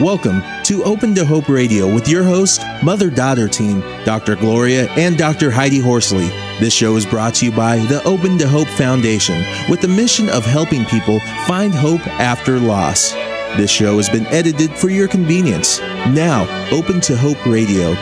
[0.00, 4.34] Welcome to Open to Hope Radio with your host, mother daughter team, Dr.
[4.34, 5.50] Gloria and Dr.
[5.50, 6.28] Heidi Horsley.
[6.58, 10.30] This show is brought to you by the Open to Hope Foundation with the mission
[10.30, 13.12] of helping people find hope after loss.
[13.58, 15.80] This show has been edited for your convenience.
[15.80, 17.94] Now, Open to Hope Radio.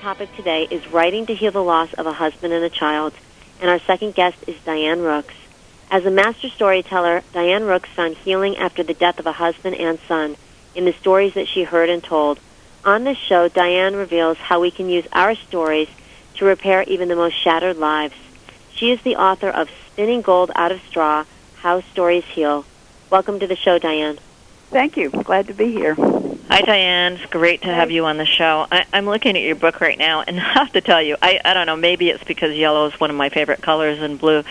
[0.00, 3.12] topic today is writing to heal the loss of a husband and a child,
[3.60, 5.34] and our second guest is Diane Rooks.
[5.92, 9.98] As a master storyteller, Diane Rooks found healing after the death of a husband and
[10.06, 10.36] son
[10.72, 12.38] in the stories that she heard and told.
[12.84, 15.88] On this show, Diane reveals how we can use our stories
[16.34, 18.14] to repair even the most shattered lives.
[18.72, 21.24] She is the author of Spinning Gold Out of Straw
[21.56, 22.64] How Stories Heal.
[23.10, 24.20] Welcome to the show, Diane.
[24.70, 25.10] Thank you.
[25.10, 25.96] Glad to be here.
[25.96, 27.14] Hi, Diane.
[27.14, 28.66] It's great to have you on the show.
[28.70, 31.40] I, I'm looking at your book right now, and I have to tell you, I,
[31.44, 34.44] I don't know, maybe it's because yellow is one of my favorite colors and blue,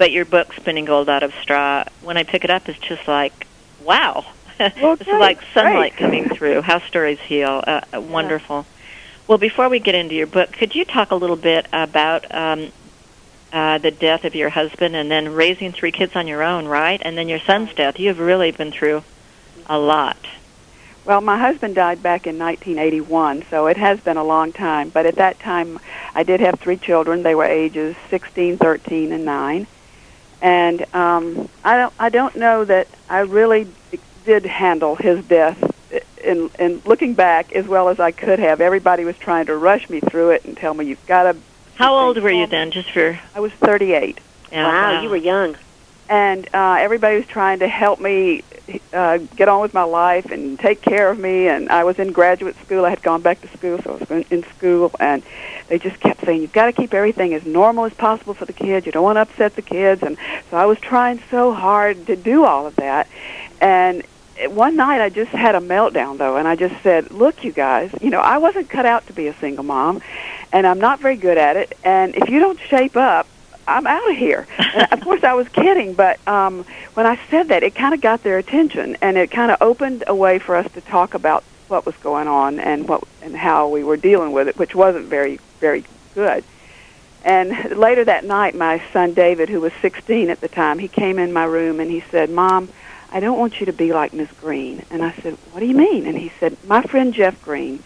[0.00, 3.06] but your book, Spinning Gold Out of Straw, when I pick it up, it's just
[3.06, 3.46] like,
[3.84, 4.24] wow.
[4.58, 6.62] Well, it's like sunlight coming through.
[6.62, 7.62] How stories heal.
[7.66, 8.64] Uh, uh, wonderful.
[9.26, 12.72] Well, before we get into your book, could you talk a little bit about um,
[13.52, 17.00] uh, the death of your husband and then raising three kids on your own, right?
[17.04, 18.00] And then your son's death.
[18.00, 19.02] You've really been through
[19.66, 20.16] a lot.
[21.04, 24.88] Well, my husband died back in 1981, so it has been a long time.
[24.88, 25.78] But at that time,
[26.14, 27.22] I did have three children.
[27.22, 29.66] They were ages 16, 13, and 9.
[30.42, 33.68] And um, I don't, I don't know that I really
[34.24, 35.58] did handle his death
[36.22, 38.60] in, in looking back as well as I could have.
[38.60, 41.36] Everybody was trying to rush me through it and tell me you've got to.
[41.74, 43.18] How old were you then, just for...
[43.34, 44.18] I was 38.
[44.52, 45.56] Yeah, wow, you were young.
[46.08, 48.42] and uh, everybody was trying to help me
[48.92, 51.48] uh, get on with my life and take care of me.
[51.48, 52.84] And I was in graduate school.
[52.84, 55.22] I had gone back to school, so I was in, in school, and
[55.70, 58.52] they just kept saying, "You've got to keep everything as normal as possible for the
[58.52, 58.84] kids.
[58.84, 60.18] You don't want to upset the kids." And
[60.50, 63.08] so I was trying so hard to do all of that.
[63.60, 64.02] And
[64.48, 67.90] one night I just had a meltdown though, and I just said, "Look, you guys,
[68.00, 70.02] you know, I wasn't cut out to be a single mom,
[70.52, 71.78] and I'm not very good at it.
[71.84, 73.26] And if you don't shape up."
[73.68, 74.48] I'm out of here.
[74.74, 78.00] And of course, I was kidding, but um, when I said that, it kind of
[78.00, 81.44] got their attention, and it kind of opened a way for us to talk about
[81.68, 85.06] what was going on and what and how we were dealing with it, which wasn't
[85.06, 85.84] very very
[86.14, 86.44] good.
[87.24, 91.18] And later that night, my son David, who was 16 at the time, he came
[91.18, 92.68] in my room and he said, "Mom,
[93.12, 95.76] I don't want you to be like Miss Green." And I said, "What do you
[95.76, 97.82] mean?" And he said, "My friend Jeff Green."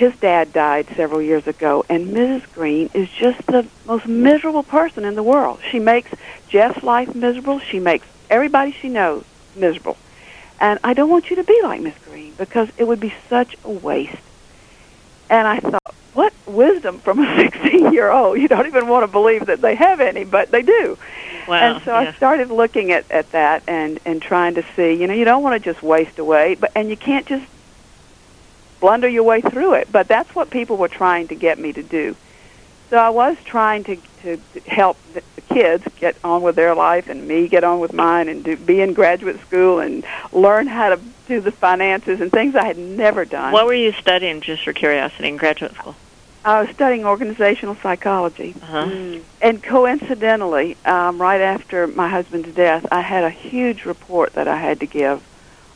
[0.00, 2.50] his dad died several years ago, and Mrs.
[2.54, 5.60] Green is just the most miserable person in the world.
[5.70, 6.10] She makes
[6.48, 7.58] Jeff's life miserable.
[7.58, 9.24] She makes everybody she knows
[9.54, 9.98] miserable.
[10.58, 13.58] And I don't want you to be like Miss Green because it would be such
[13.62, 14.16] a waste.
[15.30, 18.38] And I thought, what wisdom from a 16 year old.
[18.38, 20.98] You don't even want to believe that they have any, but they do.
[21.48, 21.56] Wow.
[21.56, 22.10] and so yeah.
[22.10, 25.42] I started looking at, at that and, and trying to see, you know, you don't
[25.42, 27.46] want to just waste away, but and you can't just
[28.80, 29.88] blunder your way through it.
[29.90, 32.16] But that's what people were trying to get me to do.
[32.90, 37.26] So I was trying to to help the kids get on with their life and
[37.26, 41.00] me get on with mine and do, be in graduate school and learn how to
[41.26, 43.52] do the finances and things I had never done.
[43.52, 45.96] What were you studying, just for curiosity, in graduate school?
[46.44, 48.54] I was studying organizational psychology.
[48.62, 48.86] Uh-huh.
[48.86, 49.22] Mm.
[49.42, 54.56] And coincidentally, um, right after my husband's death, I had a huge report that I
[54.56, 55.22] had to give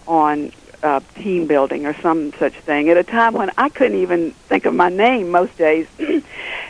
[0.06, 0.52] on
[0.82, 4.66] uh, team building or some such thing at a time when I couldn't even think
[4.66, 5.86] of my name most days.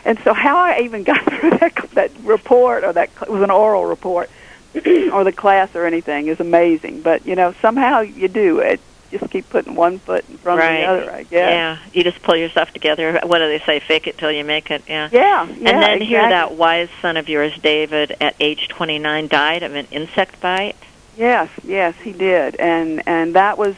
[0.05, 3.51] and so, how I even got through that, that report or that it was an
[3.51, 4.29] oral report
[4.75, 7.01] or the class or anything is amazing.
[7.01, 8.79] But you know, somehow you do it.
[9.11, 10.79] Just keep putting one foot in front Right.
[10.83, 11.11] of the other.
[11.17, 11.29] I guess.
[11.31, 13.19] Yeah, you just pull yourself together.
[13.23, 13.79] What do they say?
[13.79, 14.83] Fake it till you make it.
[14.87, 15.09] Yeah.
[15.11, 15.43] Yeah.
[15.47, 16.29] and yeah, then here, exactly.
[16.31, 20.75] that wise son of yours, David, at age 29, died of an insect bite.
[21.15, 23.75] Yes, yes, he did, and and that was,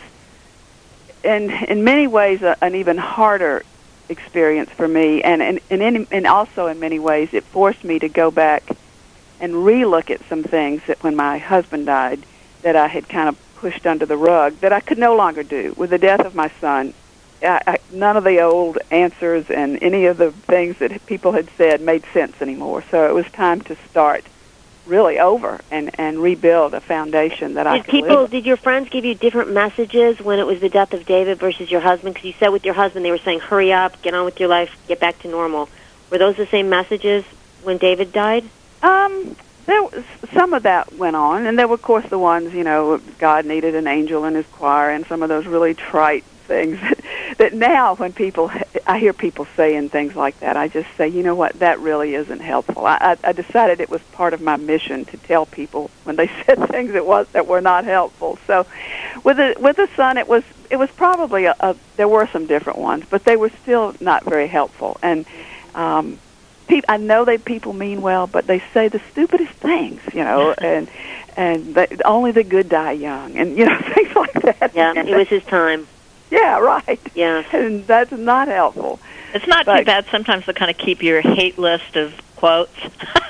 [1.24, 3.64] in in many ways, a, an even harder
[4.10, 8.00] experience for me, and and and, in, and also in many ways, it forced me
[8.00, 8.64] to go back
[9.40, 12.20] and relook at some things that when my husband died,
[12.62, 15.74] that I had kind of pushed under the rug that I could no longer do.
[15.78, 16.94] With the death of my son,
[17.42, 21.50] I, I, none of the old answers and any of the things that people had
[21.58, 22.84] said made sense anymore.
[22.90, 24.26] So it was time to start
[24.88, 28.22] really over and and rebuild a foundation that I Did could people?
[28.22, 28.32] live.
[28.32, 31.70] Did your friends give you different messages when it was the death of David versus
[31.70, 32.14] your husband?
[32.16, 34.50] Because you said with your husband they were saying, "Hurry up, get on with your
[34.50, 35.70] life, get back to normal."
[36.10, 37.26] Were those the same messages
[37.64, 38.46] when David died?
[38.82, 39.36] Um,
[39.66, 42.64] there was some of that went on, and there were, of course, the ones you
[42.64, 46.80] know, God needed an angel in His choir, and some of those really trite things
[46.82, 47.00] that,
[47.40, 48.50] that now, when people
[48.88, 52.16] I hear people saying things like that, I just say, you know what, that really
[52.16, 52.86] isn't helpful.
[52.86, 56.28] I, I, I decided it was part of my mission to tell people when they
[56.46, 58.40] said things that was that were not helpful.
[58.48, 58.66] So,
[59.24, 62.48] with the with the son, it was it was probably a, a there were some
[62.48, 64.98] different ones, but they were still not very helpful.
[65.04, 65.26] And
[65.76, 66.20] um,
[66.68, 70.54] pe- I know they people mean well, but they say the stupidest things, you know,
[70.62, 70.90] and
[71.36, 74.72] and they, only the good die young, and you know things like that.
[74.76, 75.88] Yeah, it was his time.
[76.32, 77.00] Yeah, right.
[77.16, 77.44] Yeah.
[77.54, 79.00] And that's not helpful.
[79.34, 82.72] It's not But- too bad sometimes to kind of keep your hate list of quotes.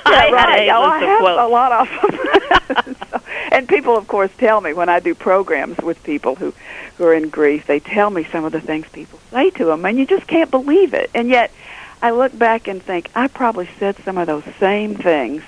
[0.08, 0.68] Yeah, I right.
[0.70, 1.40] Oh, I have quotes.
[1.42, 2.96] a lot of them.
[3.10, 3.20] So-
[3.52, 6.54] and people, of course, tell me when I do programs with people who,
[6.96, 9.84] who are in grief, they tell me some of the things people say to them,
[9.84, 11.10] and you just can't believe it.
[11.14, 11.50] And yet,
[12.00, 15.42] I look back and think I probably said some of those same things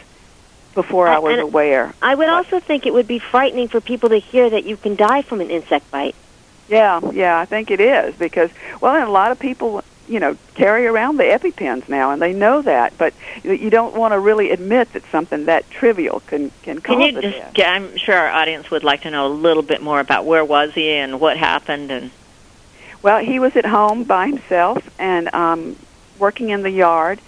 [0.75, 1.95] before I, I- was aware.
[2.03, 4.95] I would also think it would be frightening for people to hear that you can
[4.95, 6.15] die from an insect bite.
[6.71, 8.51] Yeah, yeah, I think it is because
[8.81, 12.33] well, and a lot of people, you know, carry around the EpiPens now, and they
[12.33, 13.13] know that, but
[13.43, 17.21] you- don't want to really admit that something that trivial can can cause Can you
[17.23, 17.55] just?
[17.55, 17.69] death.
[17.69, 20.73] I'm sure our audience would like to know a little bit more about where was
[20.75, 22.11] he and what happened and.
[23.03, 25.77] Well, he was at home by himself and um,
[26.19, 27.19] working in the yard,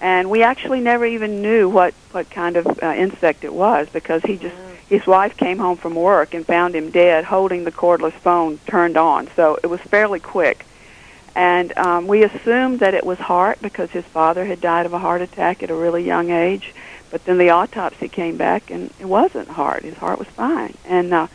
[0.00, 4.22] and we actually never even knew what what kind of uh, insect it was because
[4.22, 4.56] he just
[4.88, 8.96] his wife came home from work and found him dead holding the cordless phone turned
[8.96, 9.28] on.
[9.36, 10.64] So it was fairly quick.
[11.34, 14.98] And um, we assumed that it was heart because his father had died of a
[14.98, 16.74] heart attack at a really young age.
[17.10, 19.82] But then the autopsy came back and it wasn't heart.
[19.82, 20.74] His heart was fine.
[20.84, 21.26] And uh,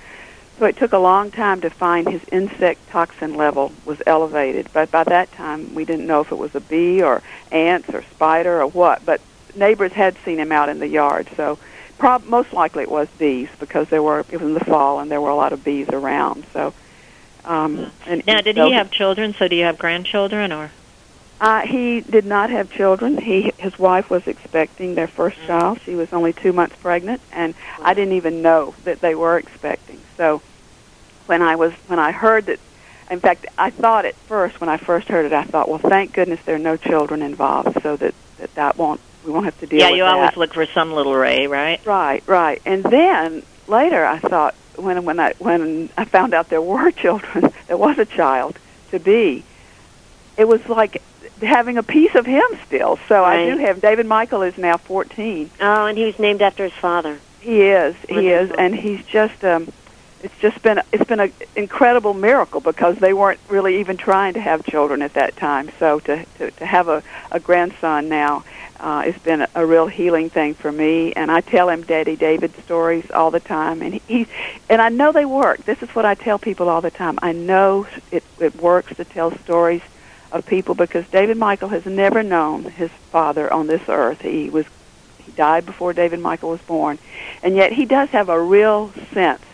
[0.59, 4.67] so it took a long time to find his insect toxin level was elevated.
[4.73, 7.21] But by that time, we didn't know if it was a bee or
[7.51, 9.05] ants or spider or what.
[9.05, 9.21] But
[9.55, 11.27] neighbors had seen him out in the yard.
[11.35, 11.59] So
[11.97, 15.09] prob- most likely it was bees because there were it was in the fall and
[15.11, 16.45] there were a lot of bees around.
[16.53, 16.73] So
[17.45, 19.35] um, and Now, did so he have children?
[19.37, 20.71] So, do you have grandchildren or?
[21.41, 23.17] uh, he did not have children.
[23.17, 25.79] He his wife was expecting their first child.
[25.83, 29.99] She was only two months pregnant, and I didn't even know that they were expecting.
[30.15, 30.41] So
[31.25, 32.59] when I was when I heard that,
[33.11, 36.13] in fact, I thought at first when I first heard it, I thought, well, thank
[36.13, 39.67] goodness there are no children involved, so that that, that won't we won't have to
[39.67, 40.13] deal yeah, you that.
[40.13, 41.83] always look for some little ray, right?
[41.85, 42.61] Right, right.
[42.65, 47.51] And then later I thought when when I when I found out there were children,
[47.67, 48.57] there was a child
[48.91, 49.43] to be.
[50.37, 51.01] It was like
[51.41, 52.97] having a piece of him still.
[53.07, 55.49] So I do have David Michael is now 14.
[55.59, 57.19] Oh, and he was named after his father.
[57.39, 57.95] He is.
[58.07, 59.71] He is and he's just um
[60.23, 64.39] it's just been it's been an incredible miracle because they weren't really even trying to
[64.39, 65.69] have children at that time.
[65.79, 68.43] So to to, to have a, a grandson now
[68.83, 72.17] uh, it's been a, a real healing thing for me, and I tell him Daddy
[72.17, 74.27] David stories all the time, and he, he
[74.69, 75.63] and I know they work.
[75.65, 77.17] This is what I tell people all the time.
[77.21, 79.81] I know it, it works to tell stories
[80.33, 84.19] of people because David Michael has never known his father on this earth.
[84.21, 84.65] He was
[85.17, 86.99] he died before David Michael was born,
[87.41, 89.45] and yet he does have a real sense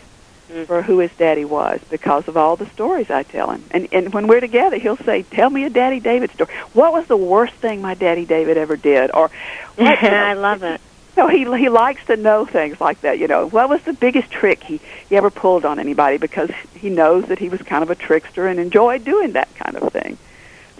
[0.51, 0.65] Mhm.
[0.67, 3.63] for who his daddy was because of all the stories I tell him.
[3.71, 6.49] And and when we're together, he'll say, "Tell me a Daddy David story.
[6.73, 9.29] What was the worst thing my Daddy David ever did?" Or
[9.75, 10.81] what, you know, I love it.
[11.15, 13.19] so he he likes to know things like that.
[13.19, 16.17] You know, what was the biggest trick he he ever pulled on anybody?
[16.17, 19.75] Because he knows that he was kind of a trickster and enjoyed doing that kind
[19.77, 20.17] of thing.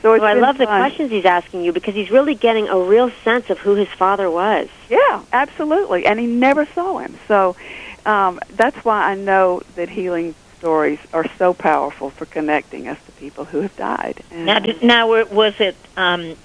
[0.02, 3.12] So Well, I love the questions he's asking you because he's really getting a real
[3.26, 4.70] sense of who his father was.
[4.90, 6.06] Yeah, absolutely.
[6.06, 7.18] And he never saw him.
[7.28, 7.58] So
[8.06, 13.12] um, that's why I know that healing stories are so powerful for connecting us to
[13.14, 14.24] people who have died.
[14.32, 16.36] And Now, did, now wa- was it um,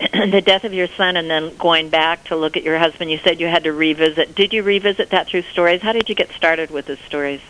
[0.00, 3.10] the death of your son and then going back to look at your husband?
[3.10, 4.34] You said you had to revisit.
[4.36, 5.80] Did you revisit that through stories?
[5.82, 7.40] How did you get started with the stories?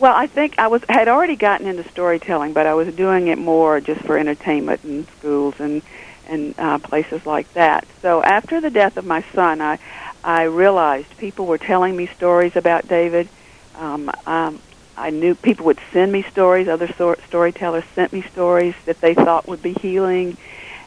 [0.00, 3.38] Well, I think I was had already gotten into storytelling, but I was doing it
[3.38, 5.82] more just for entertainment in schools and
[6.26, 7.86] and uh, places like that.
[8.02, 9.78] So after the death of my son, I
[10.24, 13.28] I realized people were telling me stories about David.
[13.76, 14.60] Um, um,
[14.96, 16.68] I knew people would send me stories.
[16.68, 20.36] Other stor- storytellers sent me stories that they thought would be healing,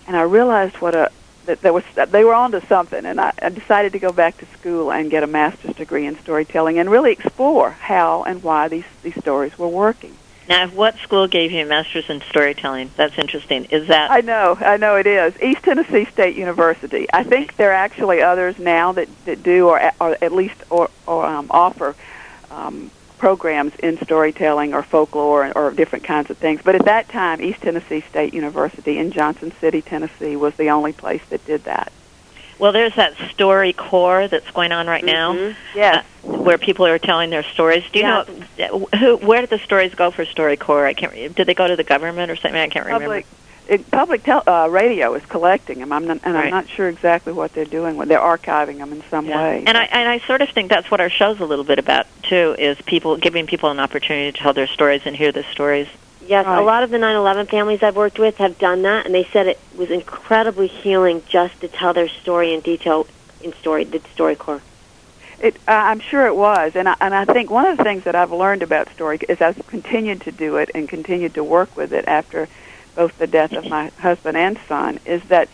[0.07, 1.11] and I realized what a
[1.45, 4.45] that there was they were onto something, and I, I decided to go back to
[4.57, 8.85] school and get a master's degree in storytelling and really explore how and why these
[9.01, 10.15] these stories were working.
[10.47, 12.91] Now, what school gave you a master's in storytelling?
[12.97, 13.65] That's interesting.
[13.65, 17.07] Is that I know, I know it is East Tennessee State University.
[17.13, 20.89] I think there are actually others now that that do or or at least or,
[21.07, 21.95] or um, offer.
[22.51, 22.91] Um,
[23.27, 26.59] programs in storytelling or folklore or, or different kinds of things.
[26.61, 30.91] But at that time, East Tennessee State University in Johnson City, Tennessee, was the only
[30.91, 31.93] place that did that.
[32.59, 32.73] well?
[32.73, 35.55] There's that StoryCorps that's going on right now, Mhm.
[35.73, 36.03] Yes.
[36.25, 37.85] uh, where people are telling their stories.
[37.93, 38.23] Do you Yeah.
[38.67, 39.15] know who?
[39.25, 40.85] Where did the stories go for StoryCorps?
[40.85, 41.33] I can't.
[41.33, 42.59] Did they go to the government or something?
[42.59, 43.05] I can't remember.
[43.05, 43.25] Public
[43.67, 45.91] it, public tel- uh, radio is collecting them.
[45.91, 46.45] I'm not, and Right.
[46.45, 47.95] I'm not sure exactly what they're doing.
[47.97, 49.41] with They're archiving them in some Yeah.
[49.41, 49.63] way.
[49.65, 52.05] And I and I sort of think that's what our show's a little bit about
[52.23, 55.87] too, is people giving people an opportunity to tell their stories and hear the stories.
[56.27, 56.57] Yes, Right.
[56.57, 59.47] a lot of the 9/11 families I've worked with have done that, and they said
[59.47, 63.07] it was incredibly healing just to tell their story in detail
[63.41, 64.61] in story the StoryCorps.
[65.41, 68.05] It, uh, I'm sure it was, and I, and I think one of the things
[68.05, 71.75] that I've learned about story is I've continued to do it and continued to work
[71.75, 72.47] with it after
[72.95, 75.49] both the death of my husband and son is that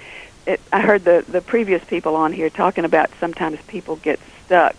[0.46, 4.76] it, I heard the the previous people on here talking about sometimes people get stuck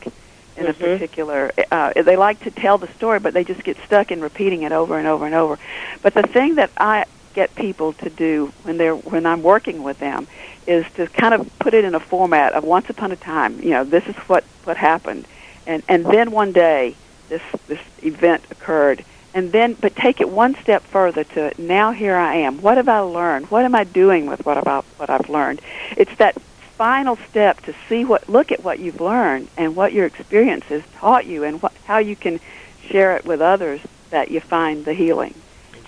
[0.57, 0.79] in a Mhm.
[0.79, 1.50] particular.
[1.71, 4.73] Uh, they like to tell the story, but they just get stuck in repeating it
[4.73, 5.59] over and over and over.
[6.02, 9.99] But the thing that I get people to do when they're when I'm working with
[9.99, 10.26] them
[10.67, 13.61] is to kind of put it in a format of once upon a time.
[13.62, 15.26] You know, this is what what happened,
[15.67, 16.97] and and then one day
[17.29, 22.16] this this event occurred, and then but take it one step further to now here
[22.16, 22.60] I am.
[22.60, 23.50] What have I learned?
[23.50, 25.60] What am I doing with what about what I've learned?
[25.96, 26.40] It's that
[26.76, 30.82] final step to see what look at what you've learned and what your experience has
[30.94, 32.40] taught you and what, how you can
[32.88, 35.34] share it with others that you find the healing.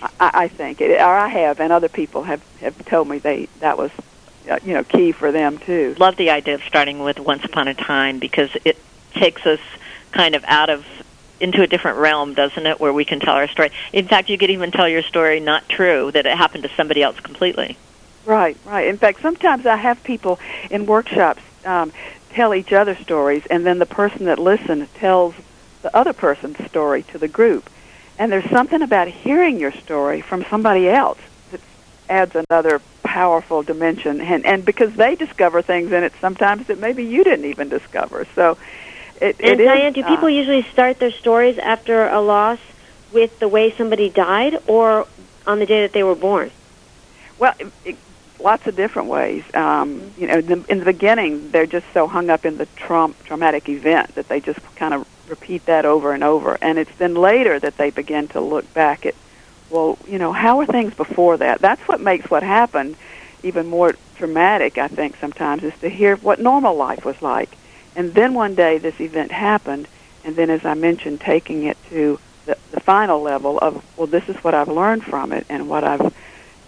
[0.02, 3.46] I, I think, it, or I have, and other people have have told me they
[3.60, 3.90] that was
[4.50, 5.94] uh, you know key for them too.
[5.98, 8.78] Love the idea of starting with Once Upon a Time because it
[9.12, 9.60] takes us
[10.10, 10.84] kind of out of
[11.42, 13.70] into a different realm, doesn't it, where we can tell our story.
[13.92, 17.02] In fact, you could even tell your story not true, that it happened to somebody
[17.02, 17.76] else completely.
[18.24, 18.86] Right, right.
[18.86, 20.38] In fact, sometimes I have people
[20.70, 21.92] in workshops um,
[22.30, 25.34] tell each other stories, and then the person that listens tells
[25.82, 27.68] the other person's story to the group.
[28.18, 31.18] And there's something about hearing your story from somebody else
[31.50, 31.60] that
[32.08, 34.20] adds another powerful dimension.
[34.20, 38.26] And, and because they discover things in it sometimes that maybe you didn't even discover.
[38.36, 38.56] So
[39.22, 42.58] it, And it is, Diane, do uh, people usually start their stories after a loss
[43.12, 45.06] with the way somebody died, or
[45.46, 46.50] on the day that they were born?
[47.38, 47.96] Well, it,
[48.40, 49.44] lots of different ways.
[49.54, 53.14] Um, you know, the, in the beginning, they're just so hung up in the traum-
[53.24, 56.58] traumatic event that they just kind of repeat that over and over.
[56.60, 59.14] And it's then later that they begin to look back at,
[59.70, 61.60] well, you know, how were things before that?
[61.60, 62.96] That's what makes what happened
[63.42, 67.50] even more traumatic, I think, sometimes, is to hear what normal life was like.
[67.96, 69.88] And then one day this event happened,
[70.24, 74.28] and then, as I mentioned, taking it to the, the final level of, well, this
[74.28, 76.14] is what I've learned from it and what I've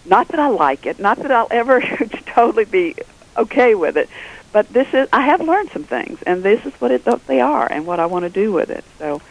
[0.05, 1.81] not that I like it, not that I'll ever
[2.27, 2.95] totally be
[3.35, 4.09] okay with it,
[4.51, 7.69] but this is I have learned some things, and this is what it, they are,
[7.69, 8.85] and what I want to do with it.
[8.99, 9.21] So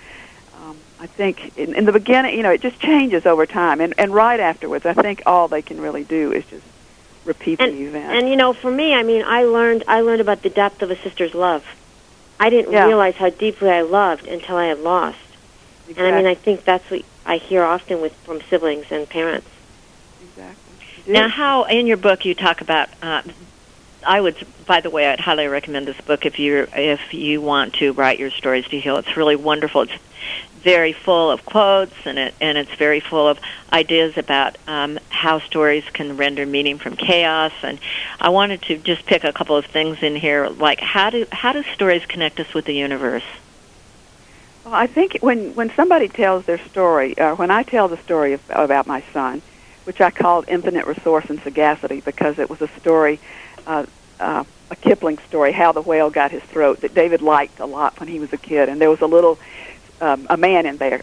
[0.56, 3.94] um, I think in, in the beginning, you know, it just changes over time, and
[3.98, 6.66] and right afterwards, I think all they can really do is just
[7.24, 8.18] repeat And, the event.
[8.18, 10.90] and you know, for me, I mean, I learned I learned about the depth of
[10.90, 11.64] a sister's love.
[12.40, 12.86] I didn't Yeah.
[12.86, 15.18] realize how deeply I loved until I had lost.
[15.96, 19.48] And I mean, I think that's what I hear often with from siblings and parents.
[20.20, 20.74] exactly.
[21.06, 22.88] Now, how in your book you talk about?
[23.02, 23.22] Uh,
[24.06, 24.36] I would,
[24.66, 28.18] by the way, I'd highly recommend this book if you if you want to write
[28.18, 28.96] your stories to heal.
[28.98, 29.82] It's really wonderful.
[29.82, 29.92] It's
[30.64, 33.38] very full of quotes and it and it's very full of
[33.72, 37.52] ideas about um, how stories can render meaning from chaos.
[37.62, 37.78] And
[38.18, 41.52] I wanted to just pick a couple of things in here, like how do how
[41.52, 43.24] do stories connect us with the universe?
[44.64, 48.32] Well, I think when when somebody tells their story, uh, when I tell the story
[48.32, 49.42] of, about my son,
[49.84, 53.20] which I called Infinite Resource and Sagacity because it was a story,
[53.66, 53.84] uh,
[54.18, 58.00] uh, a Kipling story, how the whale got his throat, that David liked a lot
[58.00, 59.38] when he was a kid, and there was a little
[60.00, 61.02] um, a man in there,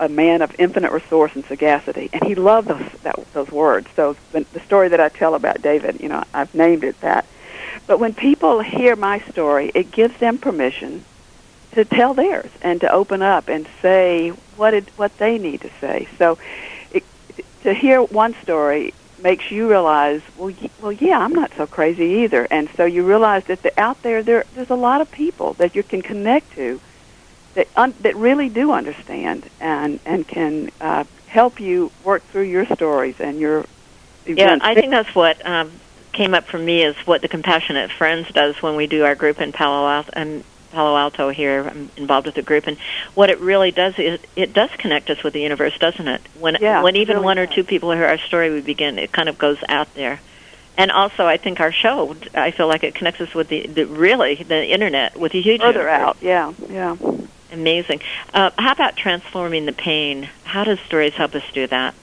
[0.00, 3.88] a man of infinite resource and sagacity, and he loved those that, those words.
[3.96, 7.26] So the, the story that I tell about David, you know, I've named it that.
[7.86, 11.04] But when people hear my story, it gives them permission
[11.72, 15.70] to tell theirs and to open up and say what it, what they need to
[15.80, 16.08] say.
[16.18, 16.38] So
[16.92, 17.04] it,
[17.62, 22.46] to hear one story makes you realize, well, well, yeah, I'm not so crazy either.
[22.50, 25.74] And so you realize that the, out there, there, there's a lot of people that
[25.74, 26.80] you can connect to
[27.58, 32.64] that un, that really do understand and and can uh, help you work through your
[32.66, 33.66] stories and your
[34.26, 34.64] Yeah, events.
[34.64, 35.72] I think that's what um,
[36.12, 39.40] came up for me is what the Compassionate Friends does when we do our group
[39.40, 40.10] in Palo Alto.
[40.12, 42.76] And Palo Alto here, I'm involved with the group, and
[43.14, 46.20] what it really does is it does connect us with the universe, doesn't it?
[46.38, 48.98] When Yeah, when even really one or two people hear our story, we begin.
[49.00, 50.20] It kind of goes out there,
[50.76, 53.86] and also I think our show, I feel like it connects us with the, the
[53.86, 56.00] really the internet with a huge further universe.
[56.06, 56.16] out.
[56.20, 56.96] Yeah, yeah.
[57.52, 58.00] Amazing.
[58.34, 60.28] Uh, how about transforming the pain?
[60.44, 61.94] How does stories help us do that?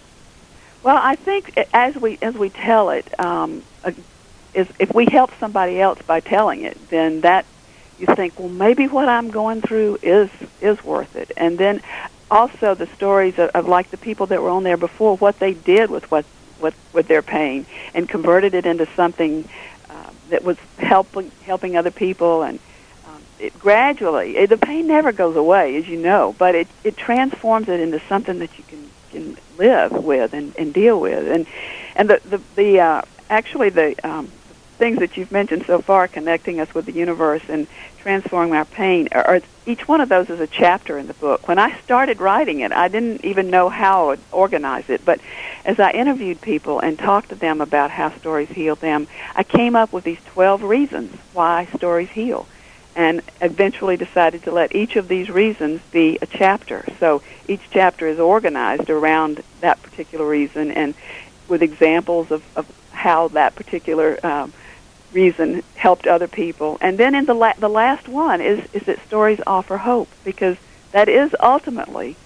[0.83, 3.91] Well, I think as we as we tell it, um, uh,
[4.53, 7.45] is if we help somebody else by telling it, then that
[7.99, 10.29] you think, well, maybe what I'm going through is
[10.61, 11.31] is worth it.
[11.37, 11.81] And then
[12.29, 15.53] also the stories of, of like the people that were on there before, what they
[15.53, 16.25] did with what
[16.59, 19.47] with with their pain and converted it into something
[19.89, 22.59] uh, that was helping helping other people and
[23.39, 27.67] it gradually it, the pain never goes away as you know but it it transforms
[27.67, 31.45] it into something that you can can live with and, and deal with and
[31.95, 34.29] and the the, the uh, actually the um,
[34.77, 37.67] things that you've mentioned so far, connecting us with the universe and
[37.99, 41.47] transforming our pain, are, each one of those is a chapter in the book.
[41.47, 45.19] When I started writing it, I didn't even know how to organize it, but
[45.63, 49.75] as I interviewed people and talked to them about how stories heal them, I came
[49.75, 52.47] up with these 12 reasons why stories heal.
[52.95, 56.85] And eventually decided to let each of these reasons be a chapter.
[56.99, 60.95] So each chapter is organized around that particular reason and
[61.49, 64.53] with examples of, of how that particular um,
[65.11, 66.77] reason helped other people.
[66.81, 70.57] And then in the la- the last one is is that stories offer hope because
[70.91, 72.17] that is ultimately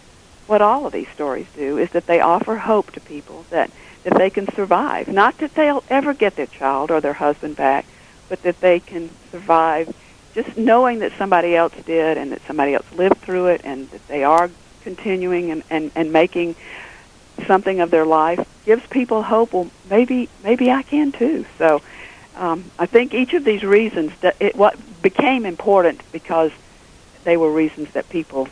[0.47, 3.71] what all of these stories do is that they offer hope to people that
[4.03, 5.07] that they can survive.
[5.07, 7.85] Not that they'll ever get their child or their husband back,
[8.29, 9.93] but that they can survive
[10.33, 14.07] just knowing that somebody else did and that somebody else lived through it and that
[14.07, 14.49] they are
[14.83, 16.55] continuing and, and, and making
[17.45, 19.53] something of their life gives people hope.
[19.53, 21.45] Well, maybe maybe I can too.
[21.57, 21.81] So
[22.35, 26.51] um, I think each of these reasons that it what became important because
[27.23, 28.47] they were reasons that people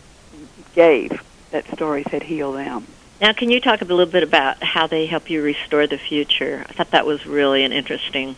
[0.73, 2.85] gave that stories had healed them.
[3.19, 6.63] Now, can you talk a little bit about how they help you restore the future?
[6.69, 8.35] I thought that was really an interesting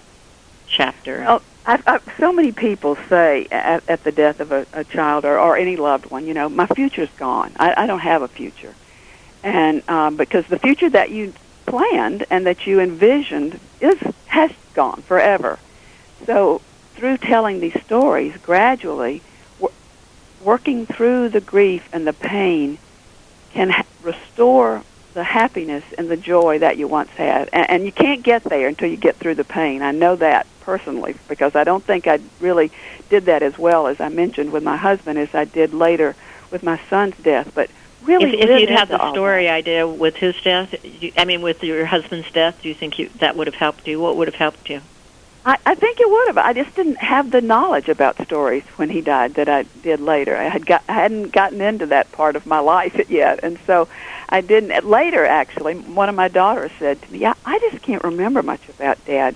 [0.67, 1.19] chapter.
[1.19, 5.23] Well, I've, I've, so many people say at, at the death of a, a child
[5.23, 7.51] or, or any loved one, you know, my future's gone.
[7.57, 8.73] I, I don't have a future,
[9.43, 11.31] and um, because the future that you
[11.67, 15.59] planned and that you envisioned is has gone forever.
[16.25, 16.61] So
[16.95, 19.21] through telling these stories, gradually,
[19.59, 19.75] w-
[20.43, 22.79] working through the grief and the pain
[23.53, 24.83] can ha- restore
[25.13, 27.47] the happiness and the joy that you once had.
[27.53, 29.83] And, and you can't get there until you get through the pain.
[29.83, 32.71] I know that personally because I don't think I really
[33.09, 36.15] did that as well as I mentioned with my husband as I did later
[36.51, 37.51] with my son's death.
[37.55, 37.71] But
[38.03, 41.63] really, if, if you'd had the story idea with his death, you, I mean, with
[41.63, 43.99] your husband's death, do you think you, that would have helped you?
[43.99, 44.81] What would have helped you?
[45.43, 46.37] I, I think it would have.
[46.37, 50.37] I just didn't have the knowledge about stories when he died that I did later.
[50.37, 53.87] I had got I hadn't gotten into that part of my life yet, and so
[54.29, 54.85] I didn't.
[54.85, 58.69] Later, actually, one of my daughters said to me, "Yeah, I just can't remember much
[58.69, 59.33] about Dad."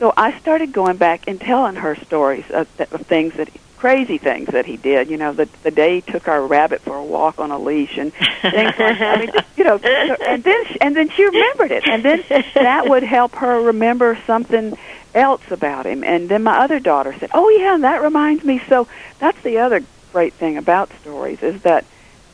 [0.00, 4.48] So I started going back and telling her stories of, of things that crazy things
[4.48, 5.10] that he did.
[5.10, 7.98] You know, the the day he took our rabbit for a walk on a leash
[7.98, 11.86] and things like I mean, just, you know, and then and then she remembered it,
[11.86, 14.76] and then that would help her remember something
[15.14, 16.02] else about him.
[16.02, 19.82] And then my other daughter said, "Oh yeah, that reminds me." So that's the other
[20.12, 21.84] great thing about stories is that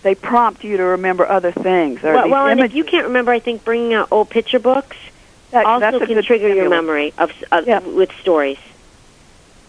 [0.02, 2.04] they prompt you to remember other things.
[2.04, 4.96] Or well, well and if you can't remember, I think bringing out old picture books
[5.50, 7.80] that, also can trigger your memory of, of yeah.
[7.80, 8.58] with stories.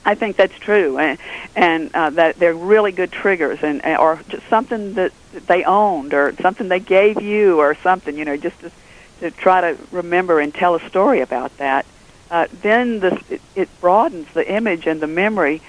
[0.06, 1.20] I think that's true, and,
[1.54, 5.12] and uh, that they're really good triggers, and or just something that
[5.48, 8.18] they owned, or something they gave you, or something.
[8.18, 8.72] You know, just to,
[9.20, 11.86] to try to remember and tell a story about that.
[12.32, 15.62] Uh, then the, it, it broadens the image and the memory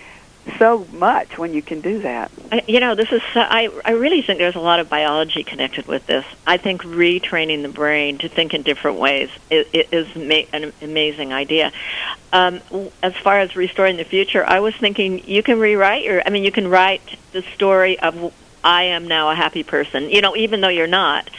[0.58, 2.30] so much when you can do that.
[2.66, 5.87] You know, this is so, I I really think there's a lot of biology connected
[5.87, 6.24] with this.
[6.46, 11.32] I think retraining the brain to think in different ways is, is ma- an amazing
[11.32, 11.72] idea.
[12.32, 12.61] Um,
[13.02, 16.22] as far as restoring the future, I was thinking you can rewrite your.
[16.24, 18.32] I mean, you can write the story of
[18.64, 20.11] I am now a happy person.
[20.11, 21.30] You know, even though you're not,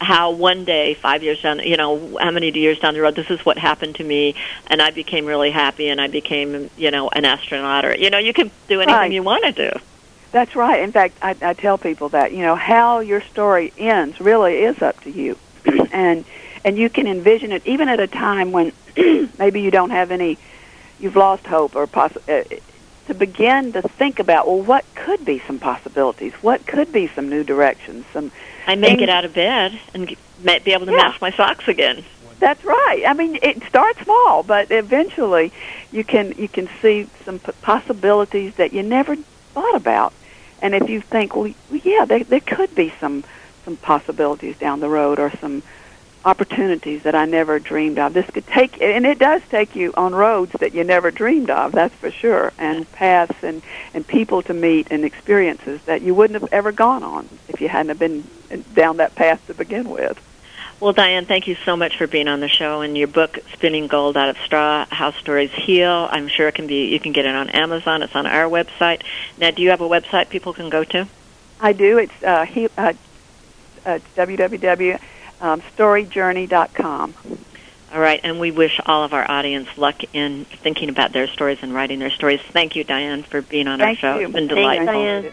[0.00, 3.30] how one day, five years down, you know, how many years down the road, this
[3.30, 4.34] is what happened to me,
[4.66, 8.18] and I became really happy, and I became, you know, an astronaut, or you know,
[8.18, 9.12] you can do anything right.
[9.12, 9.78] you want to do.
[10.32, 10.80] That's right.
[10.80, 14.80] In fact, I, I tell people that you know how your story ends really is
[14.80, 15.36] up to you,
[15.92, 16.24] and
[16.64, 18.72] and you can envision it even at a time when
[19.38, 20.38] maybe you don't have any,
[20.98, 22.44] you've lost hope or poss- uh,
[23.06, 26.32] to begin to think about well, what could be some possibilities?
[26.40, 28.06] What could be some new directions?
[28.12, 28.32] Some
[28.66, 30.98] I may get out of bed and be able to yeah.
[30.98, 32.04] match my socks again.
[32.40, 33.04] That's right.
[33.06, 35.52] I mean, it starts small, but eventually
[35.92, 40.14] you can you can see some p- possibilities that you never thought about.
[40.62, 43.24] And if you think, well, yeah, there, there could be some
[43.66, 45.62] some possibilities down the road, or some
[46.24, 48.14] opportunities that I never dreamed of.
[48.14, 51.72] This could take, and it does take you on roads that you never dreamed of.
[51.72, 53.60] That's for sure, and paths and
[53.92, 57.68] and people to meet and experiences that you wouldn't have ever gone on if you
[57.68, 58.24] hadn't have been
[58.74, 60.20] down that path to begin with.
[60.78, 63.86] Well, Diane, thank you so much for being on the show and your book, Spinning
[63.86, 66.08] Gold Out of Straw: How Stories Heal.
[66.10, 66.86] I'm sure it can be.
[66.86, 68.02] You can get it on Amazon.
[68.02, 69.02] It's on our website.
[69.36, 71.06] Now, do you have a website people can go to?
[71.60, 71.98] I do.
[71.98, 72.94] It's uh, he, uh,
[73.84, 75.00] uh, www
[75.40, 75.62] um,
[77.92, 81.58] All right, and we wish all of our audience luck in thinking about their stories
[81.62, 82.40] and writing their stories.
[82.40, 84.18] Thank you, Diane, for being on Thank our show.
[84.18, 84.26] you.
[84.26, 84.86] It's been Thanks, delightful.
[84.86, 85.32] Diane.